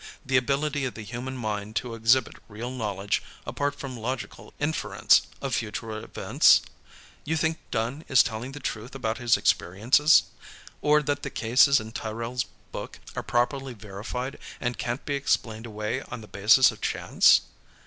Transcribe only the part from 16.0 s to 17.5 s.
on the basis of chance?"